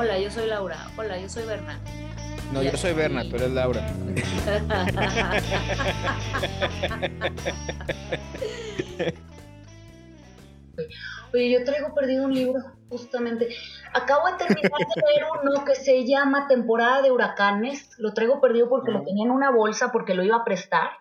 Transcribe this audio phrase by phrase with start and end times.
[0.00, 0.78] Hola, yo soy Laura.
[0.96, 1.78] Hola, yo soy Berna.
[2.54, 3.86] No, yo soy Berna, tú eres Laura.
[11.34, 13.50] Oye, yo traigo perdido un libro, justamente.
[13.92, 17.90] Acabo de terminar de leer uno que se llama Temporada de Huracanes.
[17.98, 20.92] Lo traigo perdido porque lo tenía en una bolsa porque lo iba a prestar.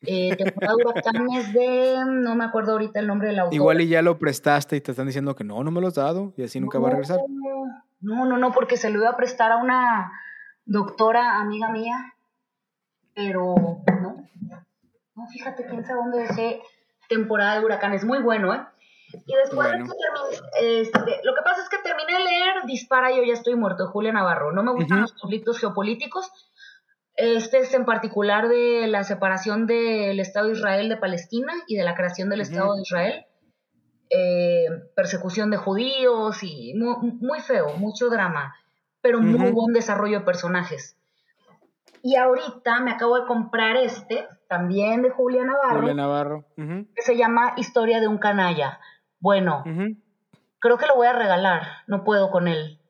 [0.00, 1.96] Eh, temporada de Huracanes de.
[2.06, 3.54] No me acuerdo ahorita el nombre del autor.
[3.54, 5.96] Igual y ya lo prestaste y te están diciendo que no, no me lo has
[5.96, 7.18] dado y así nunca va a regresar.
[7.18, 7.52] No, no,
[8.02, 10.12] no, porque se lo iba a prestar a una
[10.64, 12.14] doctora amiga mía.
[13.14, 13.54] Pero
[14.00, 14.28] no.
[15.14, 16.62] No, fíjate, quién sabe dónde dejé
[17.08, 18.04] temporada de huracanes.
[18.04, 18.66] Muy bueno, ¿eh?
[19.26, 23.10] Y después de que terminé, este, lo que pasa es que terminé de leer Dispara,
[23.10, 24.52] yo ya estoy muerto, de Julia Navarro.
[24.52, 26.32] No me gustan los conflictos geopolíticos.
[27.14, 31.84] Este es en particular de la separación del Estado de Israel de Palestina y de
[31.84, 33.26] la creación del Estado de Israel.
[34.14, 38.54] Eh, persecución de judíos y muy, feo, mucho drama,
[39.00, 40.98] pero muy buen desarrollo de personajes.
[42.02, 46.44] Y ahorita me acabo de comprar este, también de Julia Navarro, Julia Navarro.
[46.56, 48.80] que se llama Historia de un canalla.
[49.18, 49.64] Bueno,
[50.58, 52.80] creo que lo voy a regalar, no puedo con él.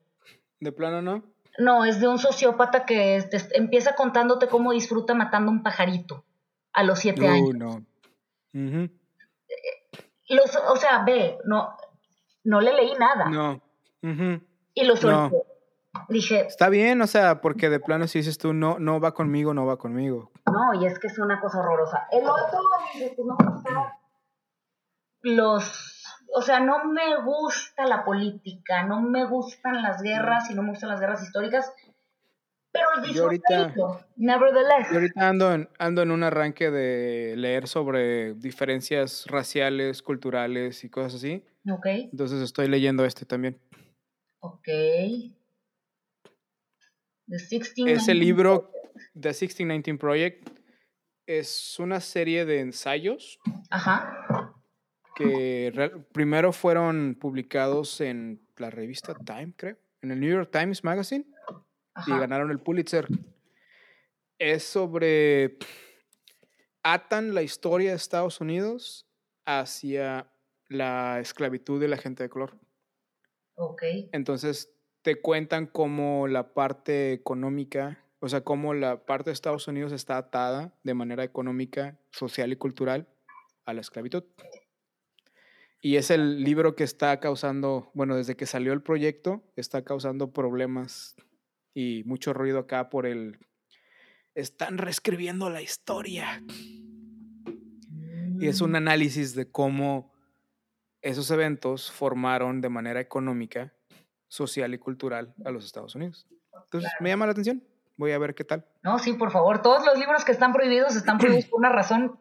[0.59, 1.23] ¿De plano no?
[1.57, 6.25] No, es de un sociópata que empieza contándote cómo disfruta matando un pajarito
[6.73, 7.53] a los siete años.
[7.55, 7.85] No.
[10.33, 11.75] Los, o sea, ve, no,
[12.43, 13.25] no le leí nada.
[13.25, 13.61] No.
[14.73, 15.45] Y lo soltó.
[16.09, 16.47] Dije.
[16.47, 19.65] Está bien, o sea, porque de plano si dices tú, no, no va conmigo, no
[19.65, 20.31] va conmigo.
[20.51, 22.07] No, y es que es una cosa horrorosa.
[22.11, 22.59] El otro,
[23.25, 23.37] no
[25.21, 26.03] los
[26.35, 30.69] o sea, no me gusta la política, no me gustan las guerras y no me
[30.69, 31.71] gustan las guerras históricas,
[32.73, 33.73] pero el yo ahorita,
[34.17, 34.89] nevertheless.
[34.89, 40.89] Yo ahorita ando en, ando en un arranque de leer sobre diferencias raciales, culturales y
[40.89, 41.45] cosas así.
[41.69, 41.85] Ok.
[41.85, 43.59] Entonces estoy leyendo este también.
[44.39, 44.65] Ok.
[44.65, 45.31] The
[47.29, 48.71] 1619 Ese libro,
[49.13, 50.49] The 1619 Project,
[51.25, 53.39] es una serie de ensayos.
[53.69, 54.53] Ajá
[55.13, 61.25] que primero fueron publicados en la revista Time, creo, en el New York Times Magazine,
[62.07, 63.07] y ganaron el Pulitzer.
[64.39, 65.57] Es sobre,
[66.83, 69.07] atan la historia de Estados Unidos
[69.45, 70.31] hacia
[70.67, 72.57] la esclavitud de la gente de color.
[73.55, 73.83] Ok.
[74.11, 79.91] Entonces te cuentan cómo la parte económica, o sea, cómo la parte de Estados Unidos
[79.91, 83.07] está atada de manera económica, social y cultural
[83.65, 84.23] a la esclavitud.
[85.81, 90.31] Y es el libro que está causando, bueno, desde que salió el proyecto, está causando
[90.31, 91.17] problemas
[91.73, 93.39] y mucho ruido acá por el...
[94.35, 96.43] Están reescribiendo la historia.
[98.39, 98.75] Y es un mm.
[98.75, 100.11] análisis de cómo
[101.01, 103.73] esos eventos formaron de manera económica,
[104.27, 106.27] social y cultural a los Estados Unidos.
[106.63, 107.63] Entonces, me llama la atención.
[107.97, 108.65] Voy a ver qué tal.
[108.81, 109.61] No, sí, por favor.
[109.61, 112.19] Todos los libros que están prohibidos están prohibidos por una razón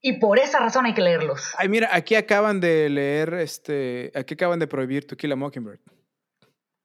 [0.00, 1.54] y por esa razón hay que leerlos.
[1.58, 5.80] Ay, mira, aquí acaban de leer, este, aquí acaban de prohibir To Kill a Mockingbird.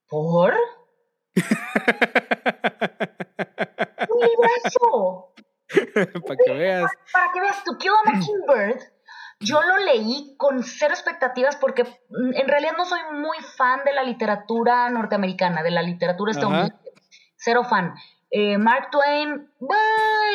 [0.07, 0.53] ¿Por?
[4.09, 5.33] ¡Un librazo!
[6.27, 6.91] para que veas.
[7.11, 8.81] Para que veas, To Kill a Mockingbird,
[9.39, 13.93] yo lo leí con cero expectativas porque mm, en realidad no soy muy fan de
[13.93, 16.91] la literatura norteamericana, de la literatura estadounidense.
[17.35, 17.93] Cero fan.
[18.35, 19.77] Eh, Mark Twain, bueno,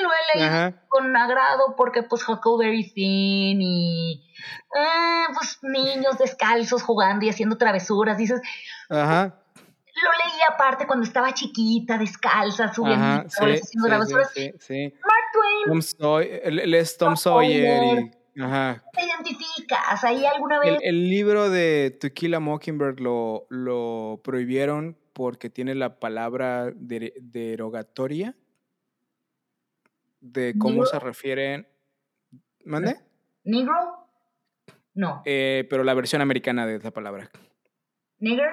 [0.02, 4.24] lo he leído con agrado porque pues Huckleberry Finn y
[4.76, 8.40] eh, pues niños descalzos jugando y haciendo travesuras, dices.
[8.88, 9.34] Ajá.
[10.02, 14.30] Lo leí aparte cuando estaba chiquita, descalza, subiendo haciendo travesuras.
[14.32, 15.64] Sí, sí, Mark Twain.
[15.66, 18.10] Tom Sawyer, Tom Sawyer.
[18.40, 18.84] ajá.
[18.92, 20.78] Te identificas ahí alguna vez.
[20.80, 26.70] El, el libro de To Kill a Mockingbird lo, lo prohibieron porque tiene la palabra
[26.76, 28.36] derogatoria
[30.20, 31.66] de cómo se refieren.
[32.64, 32.96] ¿Mande?
[33.44, 33.74] ¿Negro?
[34.94, 35.22] No.
[35.24, 37.30] Eh, pero la versión americana de esa palabra.
[38.18, 38.50] ¿Nigger?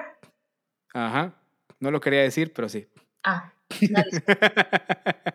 [0.96, 1.34] Ajá.
[1.78, 2.88] No lo quería decir, pero sí.
[3.22, 3.52] Ah.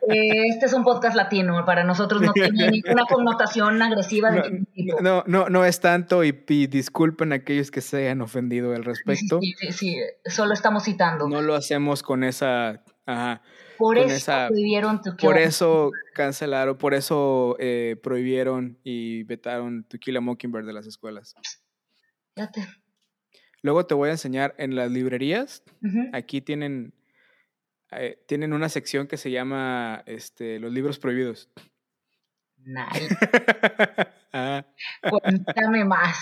[0.08, 5.02] Este es un podcast latino, para nosotros no tiene ninguna connotación agresiva de no, tipo.
[5.02, 9.40] No, no, no es tanto y, disculpen a aquellos que se hayan ofendido al respecto.
[9.42, 11.30] Sí, sí, sí, solo estamos citando.
[11.30, 12.84] No lo hacemos con esa...
[13.06, 13.42] Ajá,
[13.78, 20.22] por eso prohibieron Por eso cancelaron, por eso eh, prohibieron y vetaron To Kill a
[20.22, 21.36] Mockingbird de las escuelas.
[22.36, 22.68] Fíjate.
[23.62, 25.64] Luego te voy a enseñar en las librerías.
[26.14, 26.94] Aquí tienen
[27.92, 31.50] eh, tienen una sección que se llama este, los libros prohibidos.
[32.58, 33.16] Nice.
[34.34, 34.66] Ah.
[35.10, 36.18] Cuéntame más.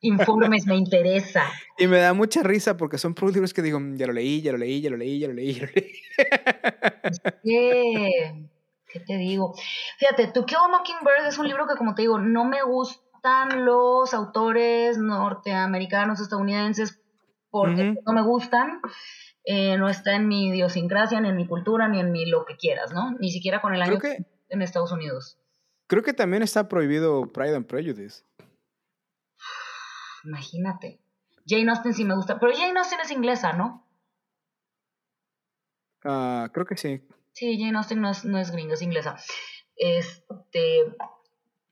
[0.00, 1.42] informes, me interesa.
[1.78, 4.42] Y me da mucha risa porque son puros libros que digo, "Mm, ya lo leí,
[4.42, 5.92] ya lo leí, ya lo leí, ya lo leí, ya lo leí.
[7.42, 8.46] ¿Qué,
[8.88, 9.54] ¿Qué te digo?
[9.98, 12.62] Fíjate, To Kill a Mockingbird es un libro que, como te digo, no me
[13.26, 17.00] gustan los autores norteamericanos, estadounidenses,
[17.50, 18.80] porque no me gustan.
[19.44, 22.56] Eh, no está en mi idiosincrasia, ni en mi cultura, ni en mi lo que
[22.56, 23.12] quieras, ¿no?
[23.18, 25.38] Ni siquiera con el año que, en Estados Unidos.
[25.88, 28.24] creo que también está prohibido Pride and Prejudice.
[30.24, 31.00] Imagínate.
[31.46, 33.86] Jane Austen sí me gusta, pero Jane Austen es inglesa, ¿no?
[36.04, 37.02] Ah, creo que sí.
[37.32, 39.16] Sí, Jane Austen no es, no es gringa, es inglesa.
[39.76, 40.96] Este,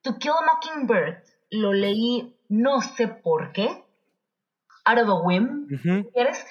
[0.03, 3.85] To Kill a Mockingbird lo leí no sé por qué,
[4.85, 6.11] out of a whim, Ujú.
[6.13, 6.45] ¿quieres?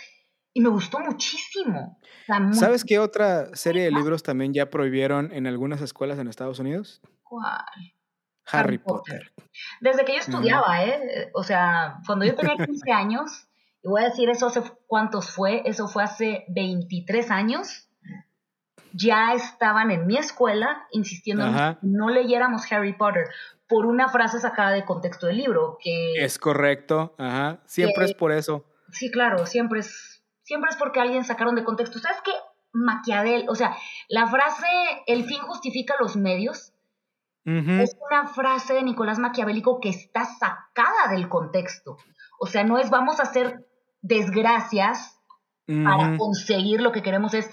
[0.54, 2.00] Y me gustó muchísimo.
[2.02, 6.20] O sea, muy- ¿Sabes qué otra serie de libros también ya prohibieron en algunas escuelas
[6.20, 7.02] en Estados Unidos?
[7.24, 7.64] ¿Cuál?
[8.46, 9.32] Harry Potter.
[9.82, 11.32] Desde que yo estudiaba, ¿eh?
[11.34, 13.48] O sea, cuando yo tenía 15 años,
[13.82, 17.90] y voy a decir eso hace cuántos fue, eso fue hace 23 años,
[18.94, 23.28] ya estaban en mi escuela insistiendo que no leyéramos Harry Potter
[23.68, 27.60] por una frase sacada de contexto del libro, que Es correcto, ajá.
[27.66, 28.66] Siempre Que- es por eso.
[28.92, 32.00] sí, claro, siempre es, siempre es porque alguien sacaron de contexto.
[32.00, 32.32] ¿Sabes qué?
[32.72, 33.76] Maquiavel, o sea,
[34.10, 34.68] la frase
[35.08, 36.74] el fin justifica los medios
[37.46, 41.98] es una frase de Nicolás Maquiavélico que está sacada del contexto.
[42.40, 43.68] O sea, no es vamos a hacer
[44.02, 45.20] desgracias
[45.68, 47.50] para conseguir lo que queremos, es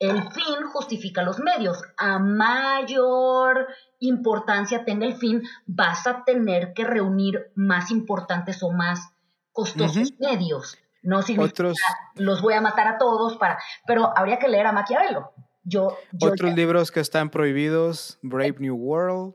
[0.00, 1.82] el fin justifica los medios.
[1.98, 3.68] A mayor
[4.00, 9.12] importancia tenga el fin, vas a tener que reunir más importantes o más
[9.52, 10.78] costosos medios.
[11.02, 11.78] No significa Otros,
[12.16, 15.32] los voy a matar a todos para, pero habría que leer a Maquiavelo.
[15.64, 19.34] Yo, yo otros libros que están prohibidos, Brave New World,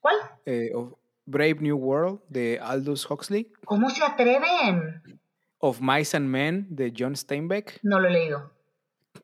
[0.00, 0.16] ¿Cuál?
[0.44, 0.70] eh,
[1.24, 5.02] Brave New World de Aldous Huxley, ¿Cómo se atreven?
[5.58, 8.55] Of Mice and Men de John Steinbeck, No lo he leído.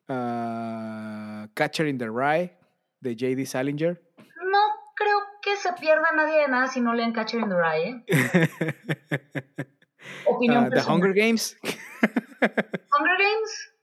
[0.09, 2.51] Ah, Catcher in the Rye
[3.01, 3.45] de J.D.
[3.45, 4.01] Salinger.
[4.17, 4.59] No
[4.95, 8.47] creo que se pierda nadie de nada si no leen Catcher in the Rye, ¿eh?
[10.25, 10.81] Opinión Ah, The.
[10.81, 11.57] Hunger Games.
[11.63, 13.73] Hunger Games,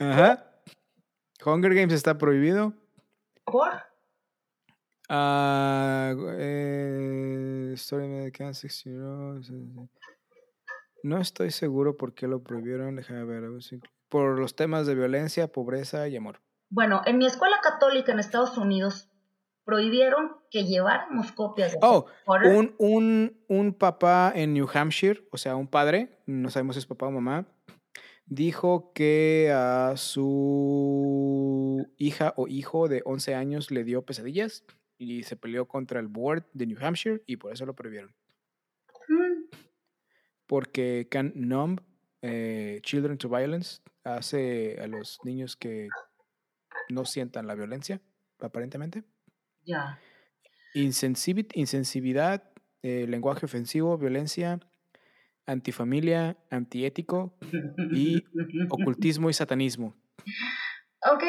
[0.00, 0.44] Ajá.
[1.44, 2.72] Hunger Games está prohibido.
[3.44, 3.70] ¿por?
[5.08, 8.30] Ah, eh, 60
[11.02, 12.96] No estoy seguro por qué lo prohibieron.
[12.96, 13.44] Déjame ver.
[14.12, 16.42] Por los temas de violencia, pobreza y amor.
[16.68, 19.08] Bueno, en mi escuela católica en Estados Unidos
[19.64, 25.56] prohibieron que lleváramos copias de Oh, un, un, un papá en New Hampshire, o sea,
[25.56, 27.46] un padre, no sabemos si es papá o mamá,
[28.26, 34.66] dijo que a su hija o hijo de 11 años le dio pesadillas
[34.98, 38.14] y se peleó contra el board de New Hampshire y por eso lo prohibieron.
[39.08, 39.48] Mm,
[40.46, 41.80] Porque can numb
[42.22, 45.88] eh, children to violence hace a los niños que
[46.88, 48.00] no sientan la violencia,
[48.40, 49.04] aparentemente.
[49.64, 49.98] ya.
[50.74, 52.42] Insensibilidad,
[52.82, 54.58] eh, lenguaje ofensivo, violencia,
[55.46, 57.36] antifamilia, antiético,
[57.92, 58.24] Y
[58.70, 59.94] ocultismo y satanismo.
[61.04, 61.24] Ok.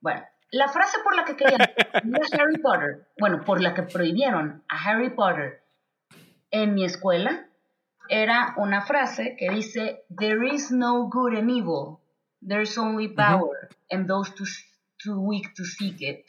[0.00, 1.60] Bueno, la frase por la que querían
[2.32, 5.64] a Harry Potter, bueno, por la que prohibieron a Harry Potter
[6.50, 7.50] en mi escuela,
[8.08, 12.00] era una frase que dice, There is no good and evil,
[12.46, 14.44] there's only power, and those too,
[15.02, 16.24] too weak to seek it.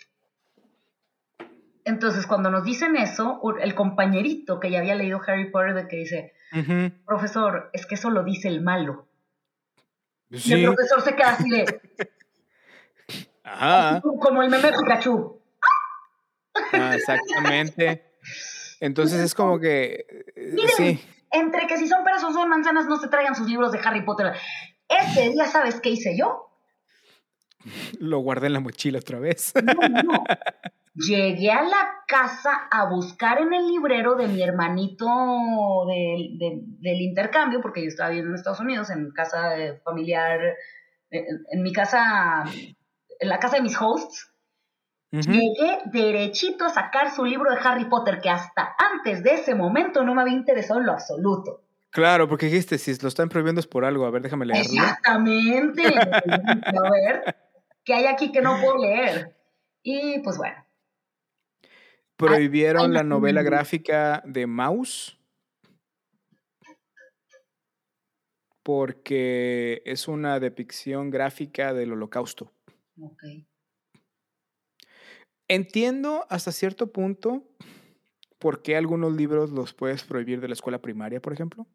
[1.86, 5.96] Entonces, cuando nos dicen eso, el compañerito que ya había leído Harry Potter, de que
[5.98, 6.34] dice,
[7.06, 9.08] profesor, es que eso lo dice el malo.
[10.30, 11.82] Y el profesor se queda así de,
[13.44, 14.02] Ajá.
[14.02, 15.40] como el meme de Pikachu.
[16.74, 18.04] Ah, exactamente.
[18.82, 20.06] Entonces es como que.
[20.36, 21.06] eh, Miren, Sí.
[21.32, 24.04] Entre que si son peras o son manzanas, no se traigan sus libros de Harry
[24.04, 24.34] Potter.
[24.88, 26.44] Ese día, ¿sabes qué hice yo?
[28.00, 29.54] Lo guardé en la mochila otra vez.
[29.62, 30.24] No, no.
[30.94, 35.06] Llegué a la casa a buscar en el librero de mi hermanito
[35.88, 40.40] del- de- del intercambio, porque yo estaba viviendo en Estados Unidos, en casa de familiar,
[41.12, 42.46] en, en mi casa,
[43.20, 44.34] en la casa de mis hosts.
[45.12, 50.04] Llegué derechito a sacar su libro de Harry Potter, que hasta antes de ese momento
[50.04, 51.62] no me había interesado en lo absoluto.
[51.92, 54.06] Claro, porque dijiste, si lo están prohibiendo es por algo.
[54.06, 54.64] A ver, déjame leerlo.
[54.64, 55.84] Exactamente.
[55.86, 57.36] A ver,
[57.86, 59.36] ¿qué hay aquí que no puedo leer?
[59.82, 60.58] Y pues bueno,
[62.18, 63.20] Prohibieron ay, la no.
[63.20, 65.18] novela gráfica de Mouse
[68.64, 72.52] porque es una depicción gráfica del holocausto.
[73.00, 73.24] ok.
[75.48, 77.44] Entiendo hasta cierto punto
[78.38, 81.66] por qué algunos libros los puedes prohibir de la escuela primaria, por ejemplo.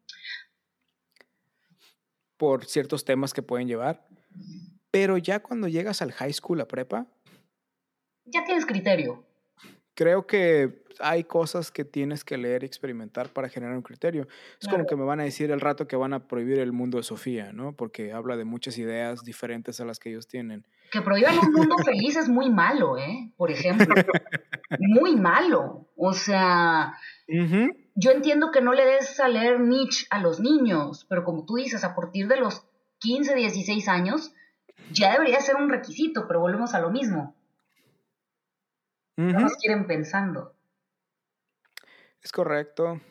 [2.37, 4.07] Por ciertos temas que pueden llevar.
[4.91, 7.07] Pero ya cuando llegas al high school, a prepa.
[8.25, 9.25] Ya tienes criterio.
[9.95, 14.27] Creo que hay cosas que tienes que leer y experimentar para generar un criterio.
[14.61, 16.97] Es como que me van a decir el rato que van a prohibir el mundo
[16.97, 17.73] de Sofía, ¿no?
[17.73, 20.65] Porque habla de muchas ideas diferentes a las que ellos tienen.
[20.91, 23.31] Que prohíban un mundo feliz es muy malo, ¿eh?
[23.37, 23.93] Por ejemplo.
[24.79, 25.87] muy malo.
[25.95, 26.93] O sea,
[27.95, 31.55] yo entiendo que no le des a leer Nietzsche a los niños, pero como tú
[31.55, 32.65] dices, a partir de los
[32.99, 34.33] 15, 16 años,
[34.91, 37.35] ya debería ser un requisito, pero volvemos a lo mismo.
[39.15, 40.55] No nos quieren pensando.
[42.21, 43.01] Es correcto.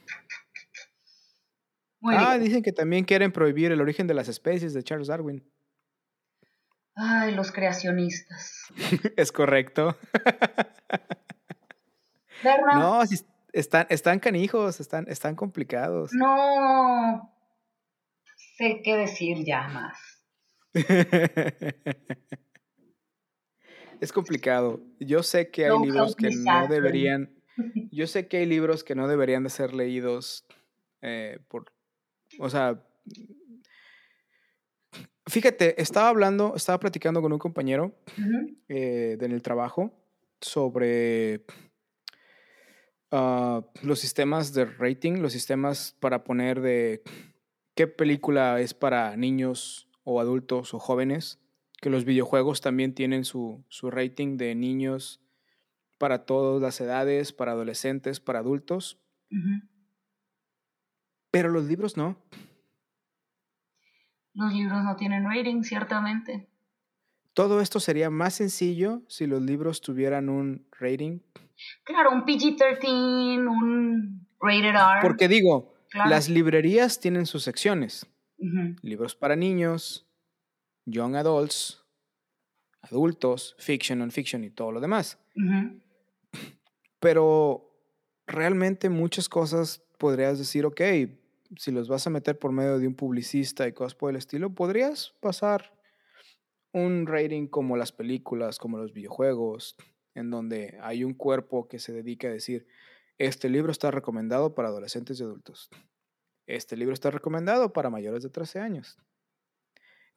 [2.03, 5.47] ah, dicen que también quieren prohibir el origen de las especies de Charles Darwin.
[6.95, 8.67] Ay, los creacionistas.
[9.17, 9.97] es correcto.
[12.43, 12.75] ¿Verdad?
[12.75, 13.01] No,
[13.53, 16.11] están, están canijos, están, están complicados.
[16.13, 17.33] No
[18.57, 19.97] sé qué decir ya más.
[24.03, 24.81] es complicado.
[24.99, 27.31] Yo sé que hay libros que no deberían,
[27.93, 30.45] yo sé que hay libros que no deberían de ser leídos
[31.03, 31.73] eh, por,
[32.41, 32.85] o sea,
[35.27, 37.95] fíjate, estaba hablando, estaba platicando con un compañero
[38.69, 39.93] eh, en el trabajo
[40.41, 41.45] sobre
[43.13, 47.05] ah, los sistemas de rating, los sistemas para poner de
[47.77, 51.39] qué película es para niños o adultos o jóvenes
[51.83, 55.21] que los videojuegos también tienen su, rating de niños
[55.99, 59.01] para todas las edades, para adolescentes, para adultos.
[61.33, 62.17] Pero los libros no.
[64.33, 66.49] Los libros no tienen rating, ciertamente.
[67.35, 71.19] Todo esto sería más sencillo si los libros tuvieran un rating.
[71.83, 75.01] Claro, un PG-13, un rated R.
[75.03, 78.07] Porque digo, las librerías tienen sus secciones.
[78.83, 80.07] Libros para niños,
[80.87, 81.85] young adults,
[82.83, 85.19] adultos, fiction, non-fiction y todo lo demás.
[87.01, 87.71] Pero
[88.27, 90.81] realmente muchas cosas podrías decir, ok,
[91.57, 94.55] si los vas a meter por medio de un publicista y cosas por el estilo,
[94.55, 95.77] podrías pasar
[96.73, 99.77] un rating como las películas, como los videojuegos,
[100.15, 102.67] en donde hay un cuerpo que se dedica a decir,
[103.19, 105.71] este libro está recomendado para adolescentes y adultos.
[106.47, 108.99] Este libro está recomendado para mayores de 13 años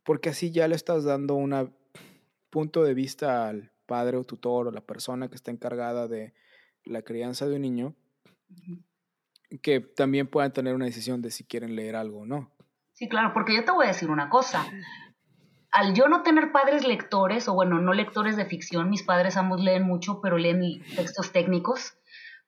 [0.06, 1.74] porque así ya le estás dando un
[2.50, 6.34] punto de vista al padre o tutor o la persona que está encargada de
[6.86, 7.96] la crianza de un niño,
[9.62, 12.52] que también puedan tener una decisión de si quieren leer algo o no.
[12.94, 14.66] Sí, claro, porque yo te voy a decir una cosa.
[15.72, 19.62] Al yo no tener padres lectores, o bueno, no lectores de ficción, mis padres ambos
[19.62, 21.98] leen mucho, pero leen textos técnicos.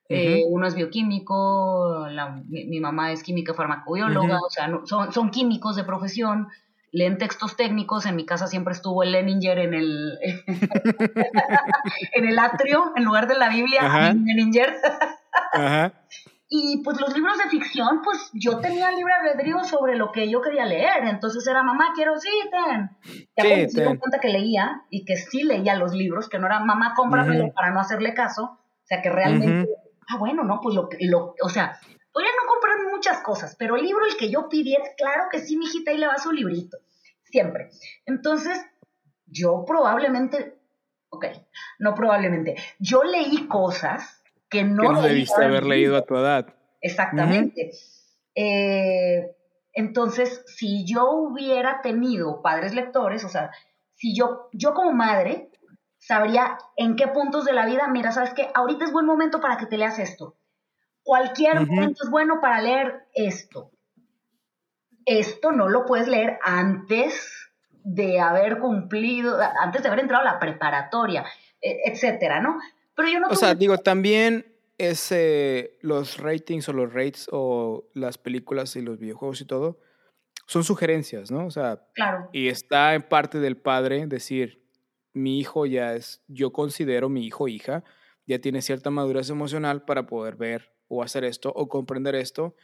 [0.09, 2.07] Eh, uno es bioquímico,
[2.47, 6.47] mi, mamá es química farmacobióloga, o sea, son, son químicos de profesión
[6.97, 8.05] leen textos técnicos.
[8.05, 10.19] En mi casa siempre estuvo el Leninger en el,
[12.13, 14.75] en el atrio, en lugar de la Biblia, Leninger.
[16.49, 20.41] Y pues los libros de ficción, pues yo tenía libre albedrío sobre lo que yo
[20.41, 21.03] quería leer.
[21.03, 22.89] Entonces era, mamá, quiero, sí, ten.
[23.35, 26.45] Ya sí, me di cuenta que leía y que sí leía los libros, que no
[26.47, 28.43] era, mamá, cómpramelo para no hacerle caso.
[28.43, 29.69] O sea, que realmente,
[30.07, 31.77] ah, bueno, no, pues lo, lo o sea,
[32.13, 35.55] podría no comprar muchas cosas, pero el libro el que yo pidiera, claro que sí,
[35.55, 36.77] mijita, y le va su librito
[37.23, 37.69] siempre.
[38.05, 38.59] Entonces,
[39.25, 40.55] yo probablemente,
[41.09, 41.25] ok,
[41.79, 46.53] no probablemente, yo leí cosas que no, que no debiste haber leído a tu edad.
[46.81, 47.71] Exactamente.
[48.33, 49.35] Eh,
[49.73, 53.51] entonces, si yo hubiera tenido padres lectores, o sea,
[53.93, 55.49] si yo, yo como madre
[55.99, 59.57] sabría en qué puntos de la vida, mira, sabes que ahorita es buen momento para
[59.57, 60.35] que te leas esto.
[61.07, 63.71] Cualquier momento es bueno para leer esto
[65.07, 67.49] esto no lo puedes leer antes
[67.83, 71.25] de haber cumplido, antes de haber entrado a la preparatoria,
[71.61, 72.59] e, etcétera, ¿no?
[72.93, 73.29] Pero yo no.
[73.29, 75.15] O sea, digo, también es
[75.81, 79.79] los ratings o los rates o las películas y los videojuegos y todo
[80.45, 81.45] son sugerencias, ¿no?
[81.45, 82.29] O sea, claro.
[82.33, 84.61] y está en parte del padre decir,
[85.13, 87.83] mi hijo ya es, yo considero mi hijo hija,
[88.25, 92.55] ya tiene cierta madurez emocional para poder ver o hacer esto o comprender esto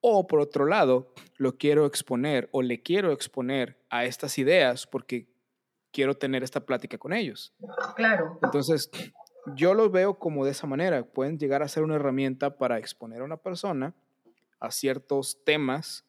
[0.00, 5.28] o por otro lado, lo quiero exponer o le quiero exponer a estas ideas porque
[5.92, 7.54] quiero tener esta plática con ellos.
[7.96, 8.38] Claro.
[8.42, 8.90] Entonces,
[9.56, 11.04] yo lo veo como de esa manera.
[11.04, 13.94] Pueden llegar a ser una herramienta para exponer a una persona
[14.58, 16.06] a ciertos temas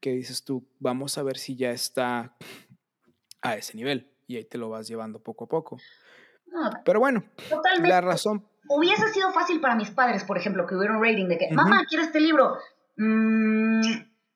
[0.00, 2.36] que dices tú, vamos a ver si ya está
[3.42, 4.10] a ese nivel.
[4.26, 5.78] Y ahí te lo vas llevando poco a poco.
[6.84, 7.24] Pero bueno,
[7.82, 11.38] la razón, hubiese sido fácil para mis padres, por ejemplo, que hubiera un rating de
[11.38, 12.56] que, mamá, ¿quiere este libro?
[12.96, 13.80] Mm,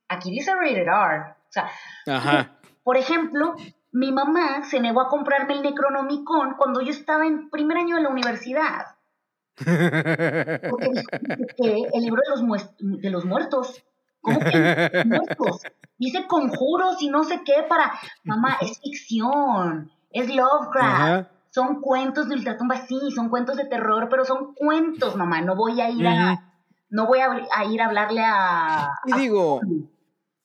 [0.08, 1.20] aquí dice rated R.
[1.20, 1.70] O sea,
[2.06, 2.50] Ajá.
[2.82, 3.54] por ejemplo,
[3.92, 8.02] mi mamá se negó a comprarme el Necronomicon cuando yo estaba en primer año de
[8.02, 8.96] la universidad.
[9.56, 11.06] Porque dijo
[11.56, 13.84] que el libro de los, de los muertos.
[14.20, 15.62] ¿Cómo que muertos?
[15.96, 17.92] Dice conjuros y no sé qué para...
[18.24, 19.92] Mamá, es ficción.
[20.10, 21.00] Es Lovecraft.
[21.00, 21.30] Ajá.
[21.54, 25.40] Son cuentos de ultratumba, sí, son cuentos de terror, pero son cuentos, mamá.
[25.40, 26.50] No voy a ir a...
[26.90, 28.88] No voy a, a ir a hablarle a...
[29.06, 29.60] Y a- digo,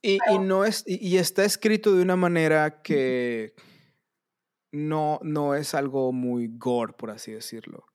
[0.04, 3.56] y, y no es, y, y está escrito de una manera que
[4.72, 7.86] no, no es algo muy gore, por así decirlo.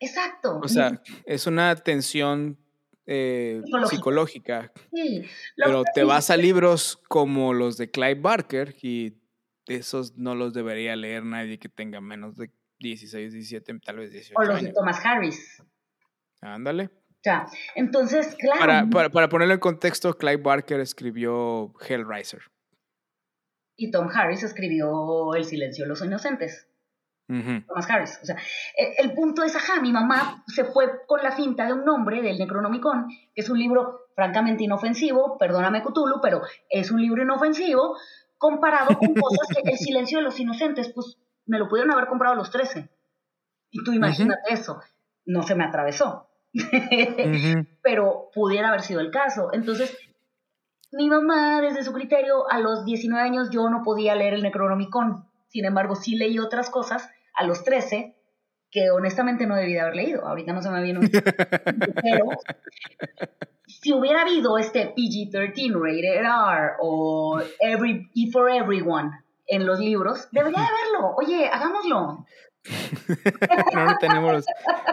[0.00, 0.58] Exacto.
[0.62, 2.58] O sea, es una tensión
[3.06, 4.72] eh, Psicológica.
[4.90, 5.24] sí.
[5.56, 9.21] Pero te vas a libros como los de Clive Barker y
[9.66, 12.50] esos no los debería leer nadie que tenga menos de
[12.80, 14.72] 16, 17, tal vez 18 O los de.
[14.72, 15.62] Thomas Harris.
[16.40, 16.84] Ándale.
[16.84, 18.60] O sea, entonces, claro.
[18.60, 22.42] Para, para, para ponerlo en contexto, Clive Barker escribió Hellraiser.
[23.76, 26.68] Y Tom Harris escribió El silencio de los inocentes.
[27.28, 27.62] Ujú.
[27.66, 28.18] Thomas Harris.
[28.22, 28.36] O sea,
[28.76, 32.20] e- el, punto es, ajá, mi mamá se fue con la finta de un nombre
[32.20, 37.96] del Necronomicon, que es un libro francamente inofensivo, perdóname Cthulhu, pero es un libro inofensivo,
[38.42, 42.34] comparado con cosas que El silencio de los inocentes, pues me lo pudieron haber comprado
[42.34, 42.90] a los 13.
[43.70, 44.80] Y tú imagínate eso,
[45.24, 46.28] no se me atravesó.
[47.82, 49.50] Pero pudiera haber sido el caso.
[49.52, 49.96] Entonces,
[50.90, 55.24] mi mamá, desde su criterio, a los 19 años yo no podía leer el Necronomicon.
[55.46, 58.16] Sin embargo, sí leí otras cosas a los 13
[58.72, 60.26] que honestamente no debí de haber leído.
[60.26, 61.10] Ahorita no se me viene un...
[62.02, 62.24] pero
[63.66, 69.10] si hubiera habido este PG-13, Rated R o every, E for Everyone
[69.46, 71.14] en los libros, debería de haberlo.
[71.16, 72.24] Oye, hagámoslo.
[73.74, 74.44] No, no tenemos los,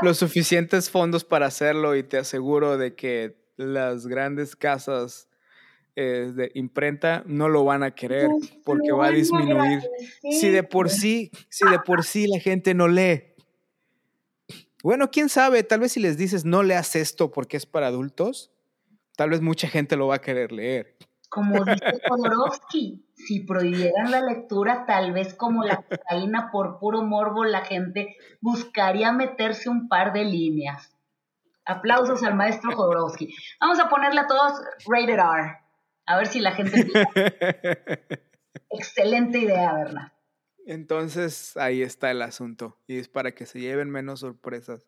[0.02, 5.30] los suficientes fondos para hacerlo y te aseguro de que las grandes casas
[6.02, 9.82] eh, de imprenta no lo van a querer Pues, porque va a disminuir.
[10.32, 13.29] Si de por sí, si de por sí la gente no lee.
[14.84, 18.52] Bueno, quién sabe, tal vez si les dices no leas esto porque es para adultos,
[19.18, 20.96] tal vez mucha gente lo va a querer leer.
[21.30, 27.44] Como dice Jodorowsky, si prohibieran la lectura, tal vez como la cocaína por puro morbo,
[27.44, 30.96] la gente buscaría meterse un par de líneas.
[31.66, 33.36] Aplausos al maestro Jodorowsky.
[33.60, 34.54] Vamos a ponerle a todos
[34.88, 35.60] rated R.
[36.06, 36.72] A ver si la gente...
[38.72, 40.14] Excelente idea, Berna.
[40.66, 44.88] Entonces ahí está el asunto y es para que se lleven menos sorpresas.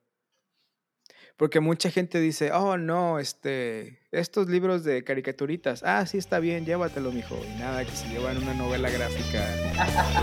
[1.37, 6.65] Porque mucha gente dice, oh no, este, estos libros de caricaturitas, ah, sí está bien,
[6.65, 7.35] llévatelo, mijo.
[7.43, 9.43] Y nada, que se llevan una novela gráfica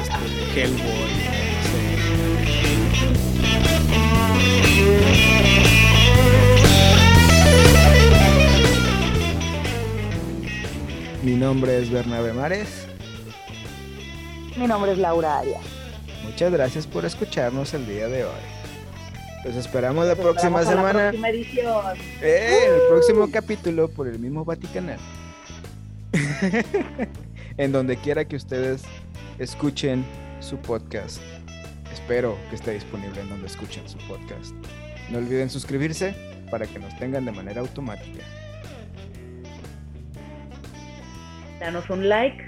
[0.00, 1.58] este, Hellboy.
[11.24, 12.87] Mi nombre es Bernabé Mares.
[14.58, 15.60] Mi nombre es Laura Arias.
[16.24, 18.40] Muchas gracias por escucharnos el día de hoy.
[19.44, 21.96] Los esperamos la próxima Vamos a la semana próxima edición.
[22.20, 24.98] eh, el próximo capítulo por el mismo Vaticanal.
[27.56, 28.82] en donde quiera que ustedes
[29.38, 30.04] escuchen
[30.40, 31.20] su podcast.
[31.92, 34.54] Espero que esté disponible en donde escuchen su podcast.
[35.10, 36.14] No olviden suscribirse
[36.50, 38.24] para que nos tengan de manera automática.
[41.60, 42.47] Danos un like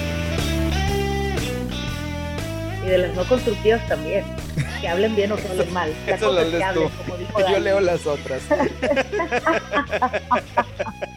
[2.91, 4.25] De las no constructivas también.
[4.81, 5.93] Que hablen bien o que hablen mal.
[6.05, 7.59] La Eso lo hablen, como dijo Yo Dani.
[7.61, 8.41] leo las otras.